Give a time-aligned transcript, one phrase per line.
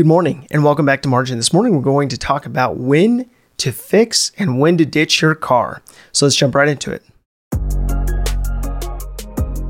[0.00, 1.36] Good morning and welcome back to Margin.
[1.36, 5.34] This morning we're going to talk about when to fix and when to ditch your
[5.34, 5.82] car.
[6.10, 7.04] So let's jump right into it.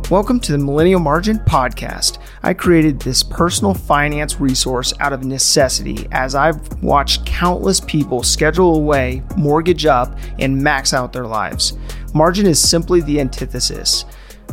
[0.09, 2.19] Welcome to the Millennial Margin Podcast.
[2.45, 8.77] I created this personal finance resource out of necessity as I've watched countless people schedule
[8.77, 11.77] away, mortgage up, and max out their lives.
[12.15, 14.05] Margin is simply the antithesis,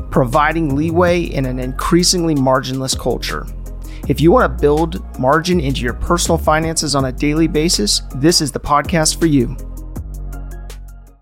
[0.10, 3.46] providing leeway in an increasingly marginless culture.
[4.08, 8.40] If you want to build margin into your personal finances on a daily basis, this
[8.40, 9.58] is the podcast for you.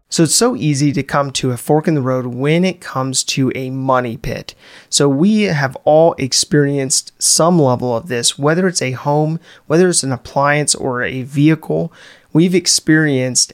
[0.10, 3.24] So it's so easy to come to a fork in the road when it comes
[3.24, 4.54] to a money pit.
[4.88, 10.04] So we have all experienced some level of this, whether it's a home, whether it's
[10.04, 11.92] an appliance or a vehicle.
[12.34, 13.52] We've experienced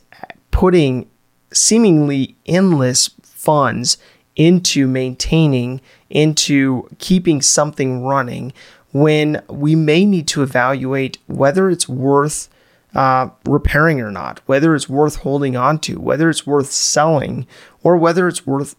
[0.51, 1.09] putting
[1.53, 3.97] seemingly endless funds
[4.35, 5.79] into maintaining,
[6.09, 8.51] into keeping something running
[8.91, 12.49] when we may need to evaluate whether it's worth
[12.93, 17.47] uh, repairing or not, whether it's worth holding on to, whether it's worth selling,
[17.83, 18.75] or whether it's worth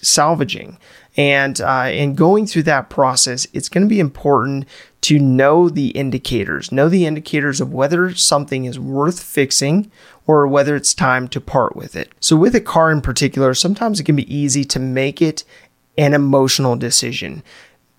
[0.00, 0.78] salvaging.
[1.16, 4.66] And uh, in going through that process, it's going to be important
[5.02, 9.90] to know the indicators, know the indicators of whether something is worth fixing
[10.26, 12.12] or whether it's time to part with it.
[12.20, 15.44] So, with a car in particular, sometimes it can be easy to make it
[15.96, 17.42] an emotional decision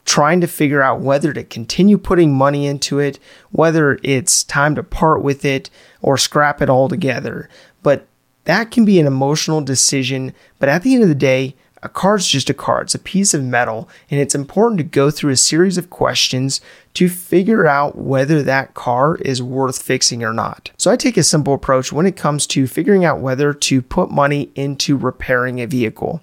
[0.07, 3.19] trying to figure out whether to continue putting money into it,
[3.51, 5.69] whether it's time to part with it
[6.01, 7.49] or scrap it altogether.
[7.83, 8.07] But
[8.45, 10.33] that can be an emotional decision.
[10.59, 13.33] But at the end of the day, a card's just a card, it's a piece
[13.33, 16.61] of metal, and it's important to go through a series of questions
[16.93, 20.71] to figure out whether that car is worth fixing or not.
[20.77, 24.09] So I take a simple approach when it comes to figuring out whether to put
[24.09, 26.21] money into repairing a vehicle.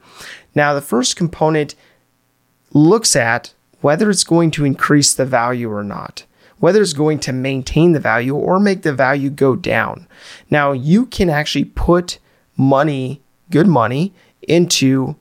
[0.54, 1.74] Now, the first component
[2.72, 3.52] looks at
[3.84, 6.24] whether it's going to increase the value or not,
[6.58, 10.08] whether it's going to maintain the value or make the value go down.
[10.48, 12.18] Now, you can actually put
[12.56, 14.14] money, good money,
[14.48, 15.16] into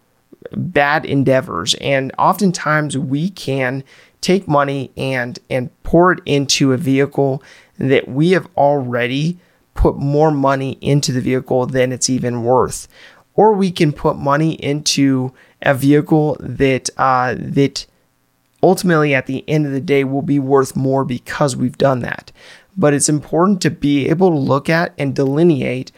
[0.54, 1.76] bad endeavors.
[1.82, 3.84] And oftentimes we can
[4.22, 7.44] take money and and pour it into a vehicle
[7.78, 9.38] that we have already
[9.74, 12.88] put more money into the vehicle than it's even worth.
[13.36, 17.88] Or we can put money into a vehicle that uh, that
[18.64, 22.32] ultimately at the end of the day will be worth more because we've done that.
[22.76, 25.92] But it's important to be able to look at and delineate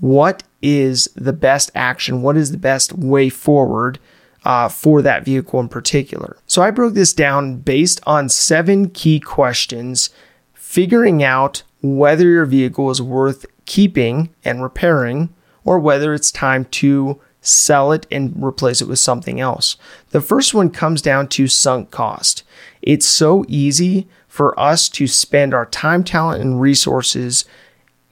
[0.00, 3.98] what is the best action, what is the best way forward
[4.44, 6.38] uh, for that vehicle in particular.
[6.46, 10.10] So I broke this down based on seven key questions,
[10.54, 17.20] figuring out whether your vehicle is worth keeping and repairing or whether it's time to
[17.40, 19.76] sell it and replace it with something else.
[20.10, 22.42] The first one comes down to sunk cost.
[22.82, 27.44] It's so easy for us to spend our time, talent, and resources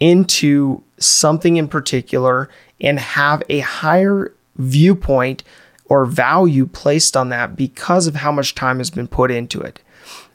[0.00, 2.48] into something in particular
[2.80, 5.42] and have a higher viewpoint
[5.86, 9.80] or value placed on that because of how much time has been put into it.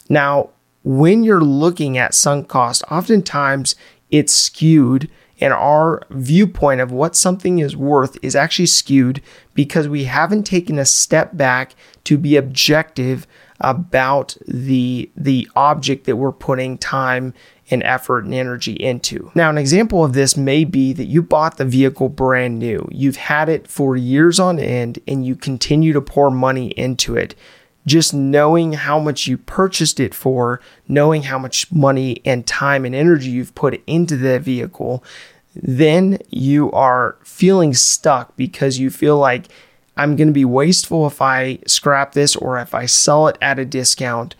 [0.09, 0.49] Now,
[0.83, 3.75] when you're looking at sunk cost, oftentimes
[4.09, 5.09] it's skewed
[5.41, 9.21] and our viewpoint of what something is worth is actually skewed
[9.53, 13.27] because we haven't taken a step back to be objective
[13.59, 17.33] about the the object that we're putting time
[17.69, 19.31] and effort and energy into.
[19.33, 22.85] Now, an example of this may be that you bought the vehicle brand new.
[22.91, 27.33] You've had it for years on end and you continue to pour money into it
[27.85, 32.93] just knowing how much you purchased it for, knowing how much money and time and
[32.93, 35.03] energy you've put into the vehicle,
[35.55, 39.47] then you are feeling stuck because you feel like
[39.97, 43.59] I'm going to be wasteful if I scrap this or if I sell it at
[43.59, 44.35] a discount.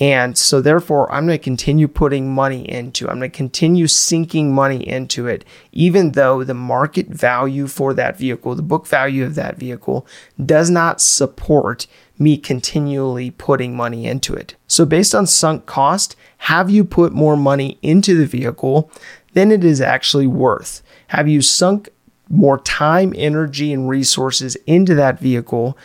[0.00, 3.06] And so, therefore, I'm going to continue putting money into.
[3.06, 8.16] I'm going to continue sinking money into it, even though the market value for that
[8.16, 10.06] vehicle, the book value of that vehicle,
[10.42, 11.86] does not support
[12.18, 14.56] me continually putting money into it.
[14.66, 18.90] So, based on sunk cost, have you put more money into the vehicle
[19.34, 20.82] than it is actually worth?
[21.08, 21.90] Have you sunk
[22.30, 25.76] more time, energy, and resources into that vehicle?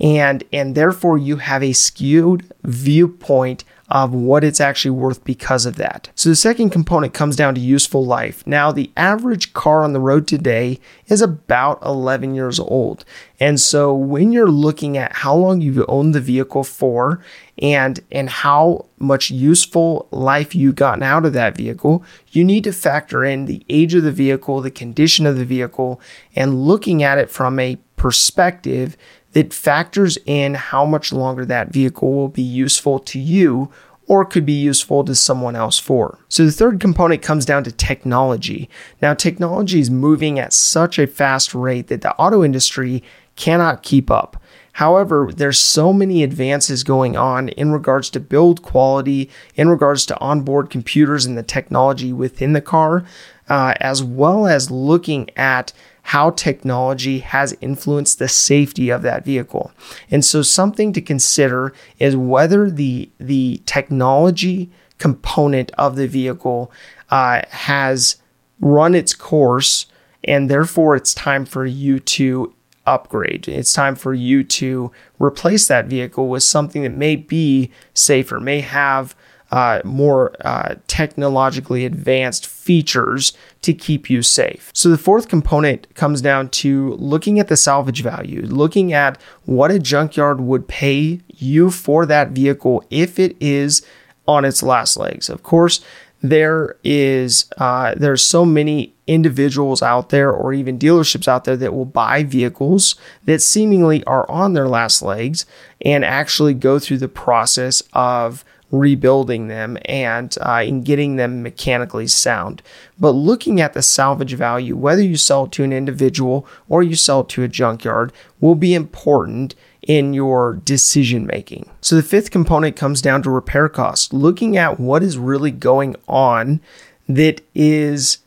[0.00, 5.76] And, and therefore, you have a skewed viewpoint of what it's actually worth because of
[5.76, 6.08] that.
[6.14, 8.46] So the second component comes down to useful life.
[8.46, 13.04] Now, the average car on the road today is about 11 years old.
[13.40, 17.20] And so when you're looking at how long you've owned the vehicle for
[17.58, 22.72] and and how much useful life you've gotten out of that vehicle, you need to
[22.72, 26.00] factor in the age of the vehicle, the condition of the vehicle,
[26.36, 28.96] and looking at it from a perspective
[29.32, 33.70] that factors in how much longer that vehicle will be useful to you
[34.06, 36.18] or could be useful to someone else for.
[36.28, 38.68] So the third component comes down to technology.
[39.00, 43.04] Now, technology is moving at such a fast rate that the auto industry
[43.36, 44.42] cannot keep up.
[44.72, 50.18] However, there's so many advances going on in regards to build quality, in regards to
[50.20, 53.04] onboard computers and the technology within the car,
[53.48, 55.72] uh, as well as looking at
[56.10, 59.70] how technology has influenced the safety of that vehicle.
[60.10, 66.72] And so something to consider is whether the the technology component of the vehicle
[67.10, 68.16] uh, has
[68.58, 69.86] run its course
[70.24, 72.52] and therefore it's time for you to
[72.86, 73.46] upgrade.
[73.46, 74.90] It's time for you to
[75.20, 79.14] replace that vehicle with something that may be safer, may have
[79.50, 83.32] uh, more uh, technologically advanced features
[83.62, 84.70] to keep you safe.
[84.74, 89.70] So, the fourth component comes down to looking at the salvage value, looking at what
[89.70, 93.84] a junkyard would pay you for that vehicle if it is
[94.26, 95.28] on its last legs.
[95.28, 95.80] Of course,
[96.22, 101.74] there is uh, there's so many individuals out there or even dealerships out there that
[101.74, 102.94] will buy vehicles
[103.24, 105.46] that seemingly are on their last legs
[105.84, 112.06] and actually go through the process of rebuilding them and uh, in getting them mechanically
[112.06, 112.62] sound.
[112.98, 117.24] But looking at the salvage value, whether you sell to an individual or you sell
[117.24, 121.68] to a junkyard, will be important in your decision making.
[121.80, 125.96] So the fifth component comes down to repair costs, looking at what is really going
[126.06, 126.60] on
[127.08, 128.18] that is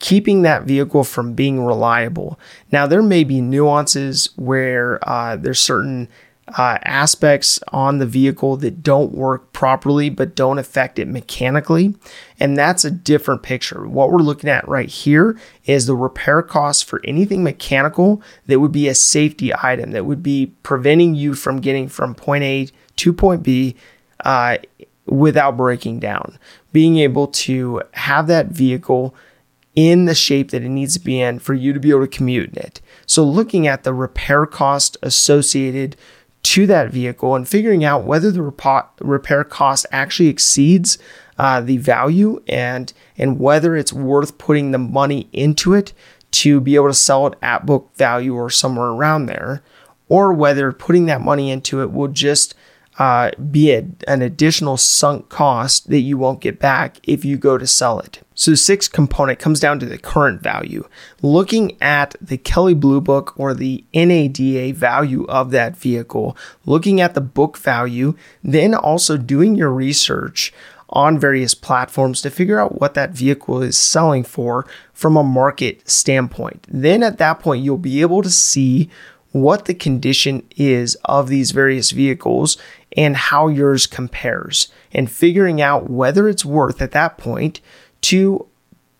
[0.00, 2.38] keeping that vehicle from being reliable.
[2.70, 6.08] Now, there may be nuances where uh, there's certain
[6.56, 11.94] uh, aspects on the vehicle that don't work properly but don't affect it mechanically.
[12.40, 13.86] And that's a different picture.
[13.86, 18.72] What we're looking at right here is the repair costs for anything mechanical that would
[18.72, 23.12] be a safety item that would be preventing you from getting from point A to
[23.12, 23.76] point B
[24.24, 24.58] uh,
[25.06, 26.38] without breaking down.
[26.72, 29.14] Being able to have that vehicle
[29.74, 32.08] in the shape that it needs to be in for you to be able to
[32.08, 32.80] commute in it.
[33.06, 35.96] So, looking at the repair cost associated
[36.42, 38.42] to that vehicle and figuring out whether the
[39.00, 40.98] repair cost actually exceeds
[41.38, 45.92] uh, the value and and whether it's worth putting the money into it
[46.30, 49.62] to be able to sell it at book value or somewhere around there,
[50.08, 52.54] or whether putting that money into it will just
[52.98, 57.56] uh, be a, an additional sunk cost that you won't get back if you go
[57.56, 58.20] to sell it.
[58.34, 60.88] So the sixth component comes down to the current value.
[61.22, 66.36] Looking at the Kelley Blue Book or the NADA value of that vehicle,
[66.66, 70.52] looking at the book value, then also doing your research
[70.90, 75.88] on various platforms to figure out what that vehicle is selling for from a market
[75.88, 76.66] standpoint.
[76.68, 78.88] Then at that point, you'll be able to see
[79.32, 82.56] what the condition is of these various vehicles
[82.96, 87.60] and how yours compares, and figuring out whether it's worth at that point
[88.00, 88.46] to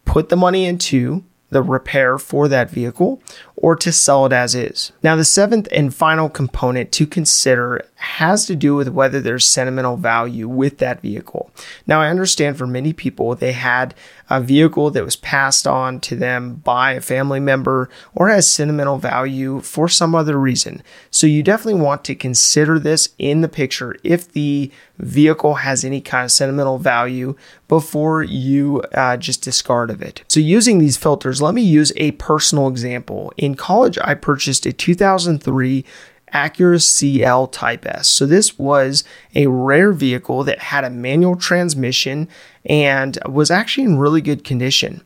[0.05, 3.23] put the money into the repair for that vehicle
[3.61, 4.93] or to sell it as is.
[5.03, 9.97] Now, the seventh and final component to consider has to do with whether there's sentimental
[9.97, 11.51] value with that vehicle.
[11.87, 13.95] Now, I understand for many people, they had
[14.31, 18.99] a vehicle that was passed on to them by a family member or has sentimental
[18.99, 20.83] value for some other reason.
[21.11, 26.01] So you definitely want to consider this in the picture if the vehicle has any
[26.01, 27.37] kind of sentimental value
[27.69, 30.23] before you uh, just discard of it.
[30.29, 33.33] So using these filters, let me use a personal example.
[33.37, 35.85] In college, I purchased a 2003
[36.33, 38.09] Acura CL Type S.
[38.09, 42.29] So this was a rare vehicle that had a manual transmission
[42.65, 45.03] and was actually in really good condition.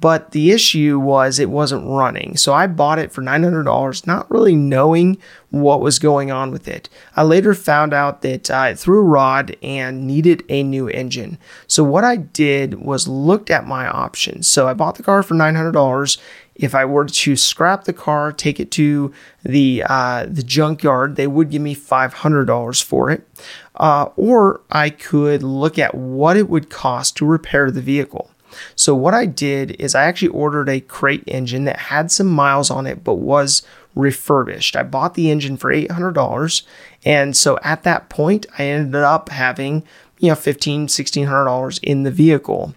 [0.00, 2.38] But the issue was it wasn't running.
[2.38, 5.18] So I bought it for $900, not really knowing
[5.50, 6.88] what was going on with it.
[7.16, 11.36] I later found out that uh, it threw a rod and needed a new engine.
[11.66, 14.48] So what I did was looked at my options.
[14.48, 16.18] So I bought the car for $900
[16.60, 19.12] if I were to scrap the car, take it to
[19.42, 23.26] the uh, the junkyard, they would give me five hundred dollars for it.
[23.74, 28.30] Uh, or I could look at what it would cost to repair the vehicle.
[28.74, 32.70] So what I did is I actually ordered a crate engine that had some miles
[32.70, 33.62] on it, but was
[33.94, 34.76] refurbished.
[34.76, 36.62] I bought the engine for eight hundred dollars,
[37.04, 39.84] and so at that point, I ended up having
[40.20, 42.74] you know, fifteen, sixteen hundred dollars in the vehicle.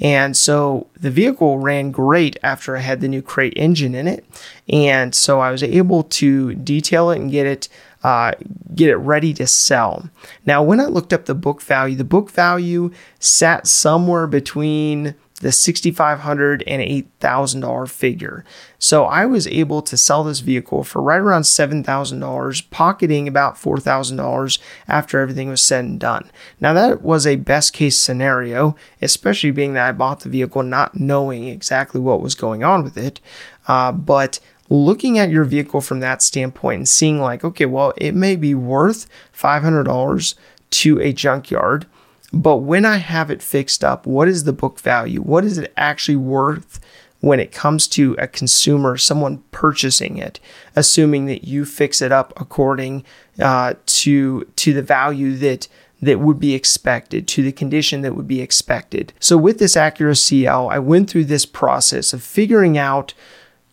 [0.00, 4.24] And so the vehicle ran great after I had the new crate engine in it.
[4.68, 7.68] And so I was able to detail it and get it
[8.02, 8.32] uh,
[8.74, 10.08] get it ready to sell.
[10.46, 15.48] Now, when I looked up the book value, the book value sat somewhere between the
[15.48, 16.80] $6,500 and
[17.20, 18.44] $8,000 figure.
[18.78, 24.58] So I was able to sell this vehicle for right around $7,000, pocketing about $4,000
[24.88, 26.30] after everything was said and done.
[26.58, 30.98] Now, that was a best case scenario, especially being that I bought the vehicle not
[30.98, 33.20] knowing exactly what was going on with it.
[33.68, 34.40] Uh, but
[34.70, 38.54] looking at your vehicle from that standpoint and seeing, like, okay, well, it may be
[38.54, 39.06] worth
[39.38, 40.34] $500
[40.70, 41.86] to a junkyard
[42.32, 45.20] but when I have it fixed up, what is the book value?
[45.20, 46.80] What is it actually worth
[47.20, 50.38] when it comes to a consumer, someone purchasing it,
[50.74, 53.04] assuming that you fix it up according
[53.40, 55.68] uh, to to the value that
[56.02, 59.12] that would be expected, to the condition that would be expected.
[59.18, 63.14] So with this Acura CL, I went through this process of figuring out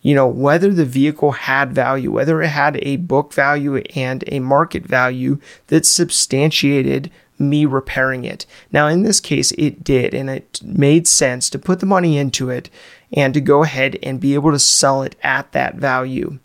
[0.04, 4.38] you know, whether the vehicle had value, whether it had a book value and a
[4.38, 8.46] market value that substantiated me repairing it.
[8.70, 12.50] Now, in this case, it did, and it made sense to put the money into
[12.50, 12.70] it
[13.12, 16.38] and to go ahead and be able to sell it at that value.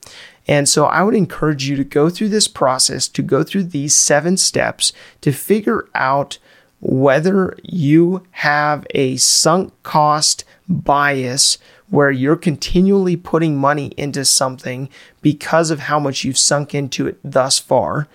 [0.48, 3.96] And so I would encourage you to go through this process, to go through these
[3.96, 4.92] seven steps
[5.22, 6.40] to figure out
[6.82, 11.58] whether you have a sunk cost bias
[11.90, 14.90] where you're continually putting money into something
[15.22, 18.08] because of how much you've sunk into it thus far,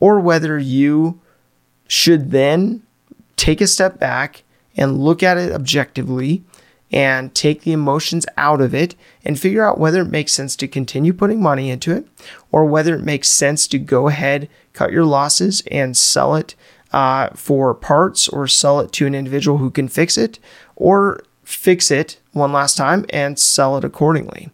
[0.00, 1.20] or whether you
[1.90, 2.80] should then
[3.34, 4.44] take a step back
[4.76, 6.44] and look at it objectively
[6.92, 8.94] and take the emotions out of it
[9.24, 12.06] and figure out whether it makes sense to continue putting money into it
[12.52, 16.54] or whether it makes sense to go ahead, cut your losses, and sell it
[16.92, 20.38] uh, for parts or sell it to an individual who can fix it
[20.76, 24.48] or fix it one last time and sell it accordingly.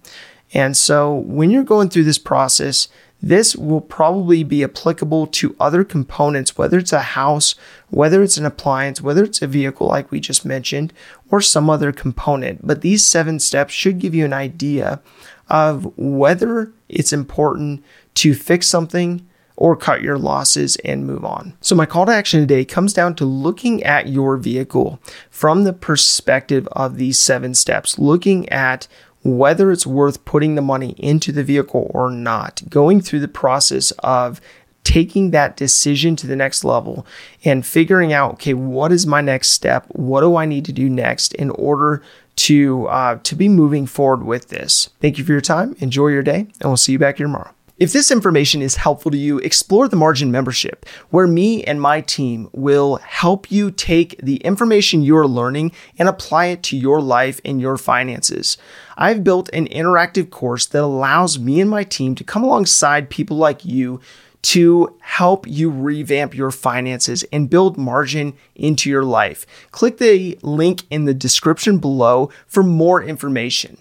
[0.55, 2.88] And so when you're going through this process,
[3.23, 7.54] this will probably be applicable to other components, whether it's a house,
[7.88, 10.92] whether it's an appliance, whether it's a vehicle, like we just mentioned,
[11.30, 12.66] or some other component.
[12.66, 15.00] But these seven steps should give you an idea
[15.49, 21.56] of whether it's important to fix something or cut your losses and move on.
[21.61, 25.73] So, my call to action today comes down to looking at your vehicle from the
[25.73, 28.87] perspective of these seven steps, looking at
[29.26, 33.90] whether it's worth putting the money into the vehicle or not, going through the process
[33.99, 34.40] of
[34.85, 37.04] taking that decision to the next level
[37.45, 39.85] and figuring out, okay, what is my next step?
[39.88, 42.02] What do I need to do next in order
[42.37, 44.90] to uh, to be moving forward with this?
[45.00, 45.75] Thank you for your time.
[45.80, 47.55] Enjoy your day, and we'll see you back here tomorrow.
[47.78, 52.00] If this information is helpful to you, explore the Margin membership, where me and my
[52.00, 57.38] team will help you take the information you're learning and apply it to your life
[57.45, 58.56] and your finances.
[58.97, 63.37] I've built an interactive course that allows me and my team to come alongside people
[63.37, 64.00] like you
[64.40, 69.45] to help you revamp your finances and build margin into your life.
[69.71, 73.76] Click the link in the description below for more information.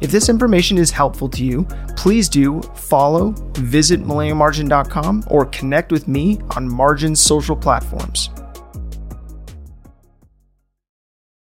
[0.00, 1.64] If this information is helpful to you,
[1.96, 8.30] please do follow, visit millennialmargin.com, or connect with me on Margin social platforms.